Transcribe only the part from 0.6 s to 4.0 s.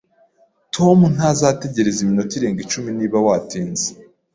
Tom ntazategereza iminota irenga icumi niba watinze